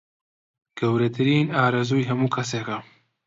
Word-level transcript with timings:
گەورەترین 0.79 1.47
ئارەزووی 1.55 2.09
هەموو 2.09 2.33
کەسێکە 2.35 2.77